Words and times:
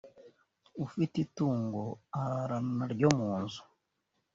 ufite 0.85 1.15
itungo 1.25 1.83
ararana 2.19 2.71
naryo 2.79 3.07
mu 3.17 3.29
nzu 3.41 3.61